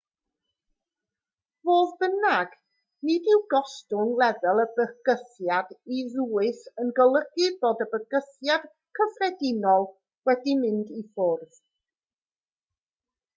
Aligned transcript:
fodd 1.67 1.91
bynnag 2.03 2.55
nid 3.09 3.27
yw 3.33 3.41
gostwng 3.53 4.13
lefel 4.23 4.61
y 4.65 4.65
bygythiad 4.79 5.71
i 5.97 6.01
ddwys 6.15 6.63
yn 6.85 6.89
golygu 7.01 7.51
bod 7.67 7.85
y 7.89 7.89
bygythiad 7.95 8.67
cyffredinol 9.01 9.89
wedi 10.31 10.57
mynd 10.67 10.95
i 10.99 11.05
ffwrdd 11.11 11.61